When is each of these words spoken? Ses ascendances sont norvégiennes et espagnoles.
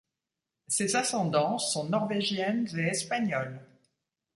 Ses 0.67 0.95
ascendances 0.95 1.71
sont 1.71 1.87
norvégiennes 1.87 2.67
et 2.75 2.87
espagnoles. 2.87 3.63